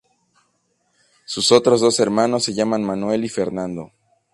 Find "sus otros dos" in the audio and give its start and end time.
1.25-1.99